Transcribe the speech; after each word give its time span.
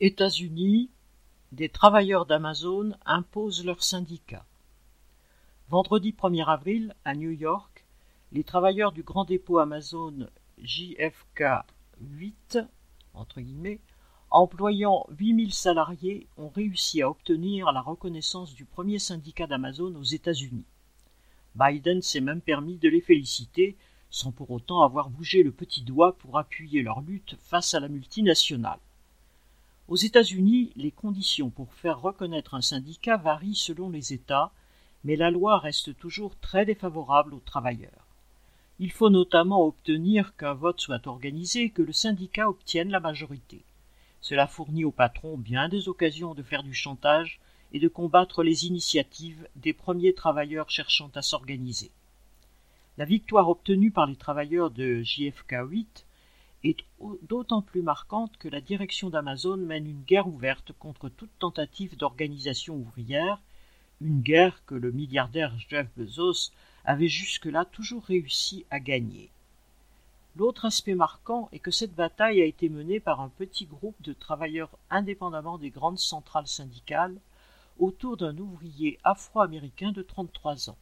États-Unis, 0.00 0.90
des 1.52 1.68
travailleurs 1.68 2.26
d'Amazon 2.26 2.94
imposent 3.06 3.64
leur 3.64 3.84
syndicat. 3.84 4.44
Vendredi 5.68 6.10
1er 6.10 6.48
avril, 6.48 6.96
à 7.04 7.14
New 7.14 7.30
York, 7.30 7.86
les 8.32 8.42
travailleurs 8.42 8.90
du 8.90 9.04
grand 9.04 9.24
dépôt 9.24 9.60
Amazon 9.60 10.28
JFK 10.58 11.44
8, 12.00 12.58
entre 13.14 13.40
guillemets, 13.40 13.78
employant 14.30 15.06
8000 15.10 15.54
salariés, 15.54 16.26
ont 16.38 16.48
réussi 16.48 17.00
à 17.00 17.08
obtenir 17.08 17.70
la 17.70 17.80
reconnaissance 17.80 18.52
du 18.52 18.64
premier 18.64 18.98
syndicat 18.98 19.46
d'Amazon 19.46 19.94
aux 19.94 20.02
États-Unis. 20.02 20.66
Biden 21.54 22.02
s'est 22.02 22.20
même 22.20 22.40
permis 22.40 22.78
de 22.78 22.88
les 22.88 23.00
féliciter, 23.00 23.76
sans 24.10 24.32
pour 24.32 24.50
autant 24.50 24.82
avoir 24.82 25.08
bougé 25.08 25.44
le 25.44 25.52
petit 25.52 25.82
doigt 25.82 26.16
pour 26.18 26.36
appuyer 26.36 26.82
leur 26.82 27.00
lutte 27.00 27.36
face 27.38 27.74
à 27.74 27.80
la 27.80 27.86
multinationale. 27.86 28.80
Aux 29.86 29.96
États-Unis, 29.96 30.72
les 30.76 30.90
conditions 30.90 31.50
pour 31.50 31.74
faire 31.74 32.00
reconnaître 32.00 32.54
un 32.54 32.62
syndicat 32.62 33.18
varient 33.18 33.54
selon 33.54 33.90
les 33.90 34.14
États, 34.14 34.50
mais 35.04 35.14
la 35.14 35.30
loi 35.30 35.58
reste 35.58 35.94
toujours 35.98 36.38
très 36.40 36.64
défavorable 36.64 37.34
aux 37.34 37.42
travailleurs. 37.44 38.06
Il 38.78 38.90
faut 38.90 39.10
notamment 39.10 39.66
obtenir 39.66 40.34
qu'un 40.36 40.54
vote 40.54 40.80
soit 40.80 41.06
organisé 41.06 41.64
et 41.64 41.70
que 41.70 41.82
le 41.82 41.92
syndicat 41.92 42.48
obtienne 42.48 42.88
la 42.88 42.98
majorité. 42.98 43.62
Cela 44.22 44.46
fournit 44.46 44.86
aux 44.86 44.90
patrons 44.90 45.36
bien 45.36 45.68
des 45.68 45.86
occasions 45.90 46.34
de 46.34 46.42
faire 46.42 46.62
du 46.62 46.72
chantage 46.72 47.38
et 47.74 47.78
de 47.78 47.88
combattre 47.88 48.42
les 48.42 48.64
initiatives 48.64 49.46
des 49.54 49.74
premiers 49.74 50.14
travailleurs 50.14 50.70
cherchant 50.70 51.10
à 51.14 51.20
s'organiser. 51.20 51.90
La 52.96 53.04
victoire 53.04 53.50
obtenue 53.50 53.90
par 53.90 54.06
les 54.06 54.16
travailleurs 54.16 54.70
de 54.70 55.02
JFK 55.02 55.56
8 55.68 56.06
est 56.64 56.84
d'autant 57.22 57.62
plus 57.62 57.82
marquante 57.82 58.36
que 58.38 58.48
la 58.48 58.60
direction 58.60 59.10
d'Amazon 59.10 59.58
mène 59.58 59.86
une 59.86 60.02
guerre 60.02 60.28
ouverte 60.28 60.72
contre 60.78 61.08
toute 61.08 61.38
tentative 61.38 61.96
d'organisation 61.96 62.76
ouvrière, 62.76 63.40
une 64.00 64.22
guerre 64.22 64.64
que 64.64 64.74
le 64.74 64.90
milliardaire 64.90 65.56
Jeff 65.68 65.88
Bezos 65.96 66.50
avait 66.84 67.08
jusque-là 67.08 67.64
toujours 67.64 68.04
réussi 68.04 68.64
à 68.70 68.80
gagner. 68.80 69.30
L'autre 70.36 70.64
aspect 70.64 70.94
marquant 70.94 71.48
est 71.52 71.60
que 71.60 71.70
cette 71.70 71.94
bataille 71.94 72.42
a 72.42 72.46
été 72.46 72.68
menée 72.68 72.98
par 72.98 73.20
un 73.20 73.28
petit 73.28 73.66
groupe 73.66 74.00
de 74.02 74.12
travailleurs 74.12 74.76
indépendamment 74.90 75.58
des 75.58 75.70
grandes 75.70 76.00
centrales 76.00 76.48
syndicales 76.48 77.16
autour 77.78 78.16
d'un 78.16 78.36
ouvrier 78.38 78.98
afro-américain 79.04 79.92
de 79.92 80.02
33 80.02 80.70
ans. 80.70 80.78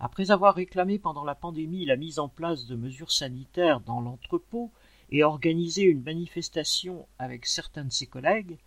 Après 0.00 0.30
avoir 0.30 0.54
réclamé 0.54 0.98
pendant 0.98 1.24
la 1.24 1.34
pandémie 1.34 1.84
la 1.84 1.96
mise 1.96 2.18
en 2.18 2.28
place 2.28 2.66
de 2.66 2.76
mesures 2.76 3.10
sanitaires 3.10 3.80
dans 3.80 4.00
l'entrepôt 4.00 4.70
et 5.10 5.24
organisé 5.24 5.82
une 5.82 6.02
manifestation 6.02 7.08
avec 7.18 7.46
certains 7.46 7.84
de 7.84 7.92
ses 7.92 8.06
collègues, 8.06 8.58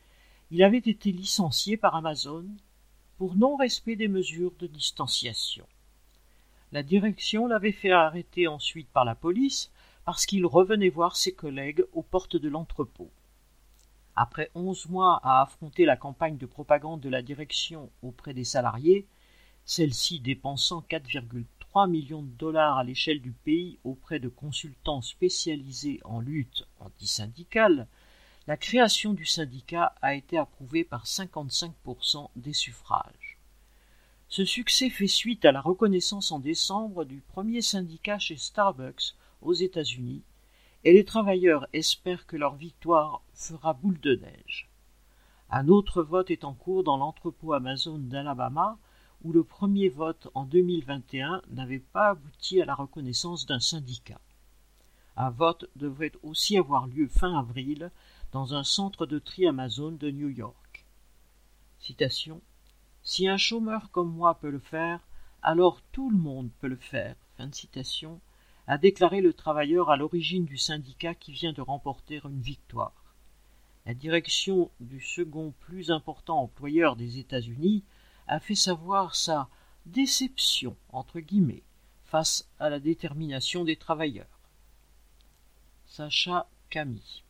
il 0.49 0.63
avait 0.63 0.77
été 0.77 1.11
licencié 1.11 1.77
par 1.77 1.95
Amazon 1.95 2.45
pour 3.17 3.35
non-respect 3.35 3.95
des 3.95 4.09
mesures 4.09 4.53
de 4.59 4.67
distanciation. 4.67 5.65
La 6.73 6.83
direction 6.83 7.47
l'avait 7.47 7.71
fait 7.71 7.91
arrêter 7.91 8.47
ensuite 8.47 8.89
par 8.89 9.05
la 9.05 9.15
police 9.15 9.71
parce 10.03 10.25
qu'il 10.25 10.45
revenait 10.45 10.89
voir 10.89 11.15
ses 11.15 11.33
collègues 11.33 11.85
aux 11.93 12.01
portes 12.01 12.35
de 12.35 12.49
l'entrepôt. 12.49 13.11
Après 14.15 14.51
onze 14.55 14.89
mois 14.89 15.21
à 15.23 15.41
affronter 15.41 15.85
la 15.85 15.95
campagne 15.95 16.37
de 16.37 16.45
propagande 16.45 16.99
de 16.99 17.09
la 17.09 17.21
direction 17.21 17.89
auprès 18.01 18.33
des 18.33 18.43
salariés, 18.43 19.07
celle-ci 19.71 20.19
dépensant 20.19 20.83
4,3 20.89 21.89
millions 21.89 22.23
de 22.23 22.31
dollars 22.31 22.77
à 22.77 22.83
l'échelle 22.83 23.21
du 23.21 23.31
pays 23.31 23.79
auprès 23.85 24.19
de 24.19 24.27
consultants 24.27 25.01
spécialisés 25.01 26.01
en 26.03 26.19
lutte 26.19 26.67
antisyndicale, 26.81 27.87
la 28.47 28.57
création 28.57 29.13
du 29.13 29.25
syndicat 29.25 29.95
a 30.01 30.13
été 30.13 30.37
approuvée 30.37 30.83
par 30.83 31.05
55% 31.05 32.31
des 32.35 32.51
suffrages. 32.51 33.37
Ce 34.27 34.43
succès 34.43 34.89
fait 34.89 35.07
suite 35.07 35.45
à 35.45 35.53
la 35.53 35.61
reconnaissance 35.61 36.33
en 36.33 36.39
décembre 36.39 37.05
du 37.05 37.21
premier 37.21 37.61
syndicat 37.61 38.19
chez 38.19 38.35
Starbucks 38.35 39.15
aux 39.41 39.53
États-Unis, 39.53 40.21
et 40.83 40.91
les 40.91 41.05
travailleurs 41.05 41.65
espèrent 41.71 42.25
que 42.25 42.35
leur 42.35 42.55
victoire 42.55 43.21
fera 43.33 43.71
boule 43.71 44.01
de 44.01 44.15
neige. 44.15 44.69
Un 45.49 45.69
autre 45.69 46.03
vote 46.03 46.29
est 46.29 46.43
en 46.43 46.53
cours 46.53 46.83
dans 46.83 46.97
l'entrepôt 46.97 47.53
Amazon 47.53 47.99
d'Alabama 47.99 48.77
où 49.23 49.31
le 49.31 49.43
premier 49.43 49.89
vote 49.89 50.27
en 50.33 50.45
2021 50.45 51.41
n'avait 51.49 51.79
pas 51.79 52.09
abouti 52.09 52.61
à 52.61 52.65
la 52.65 52.75
reconnaissance 52.75 53.45
d'un 53.45 53.59
syndicat. 53.59 54.19
Un 55.15 55.29
vote 55.29 55.69
devrait 55.75 56.13
aussi 56.23 56.57
avoir 56.57 56.87
lieu 56.87 57.07
fin 57.07 57.37
avril 57.37 57.91
dans 58.31 58.55
un 58.55 58.63
centre 58.63 59.05
de 59.05 59.19
tri 59.19 59.45
Amazon 59.45 59.91
de 59.91 60.09
New 60.09 60.29
York. 60.29 60.85
Si 63.03 63.27
un 63.27 63.37
chômeur 63.37 63.91
comme 63.91 64.11
moi 64.11 64.35
peut 64.35 64.49
le 64.49 64.59
faire, 64.59 64.99
alors 65.41 65.81
tout 65.91 66.09
le 66.09 66.17
monde 66.17 66.49
peut 66.59 66.67
le 66.67 66.75
faire. 66.75 67.15
A 68.67 68.77
déclaré 68.77 69.21
le 69.21 69.33
travailleur 69.33 69.89
à 69.89 69.97
l'origine 69.97 70.45
du 70.45 70.57
syndicat 70.57 71.15
qui 71.15 71.31
vient 71.31 71.53
de 71.53 71.61
remporter 71.61 72.21
une 72.23 72.39
victoire. 72.39 73.15
La 73.87 73.95
direction 73.95 74.69
du 74.79 75.01
second 75.01 75.53
plus 75.59 75.89
important 75.89 76.39
employeur 76.39 76.95
des 76.95 77.17
États-Unis 77.17 77.83
a 78.27 78.39
fait 78.39 78.55
savoir 78.55 79.15
sa 79.15 79.49
déception 79.85 80.75
entre 80.89 81.19
guillemets 81.19 81.63
face 82.05 82.47
à 82.59 82.69
la 82.69 82.79
détermination 82.79 83.63
des 83.63 83.75
travailleurs. 83.75 84.39
Sacha 85.87 86.47
Camille 86.69 87.23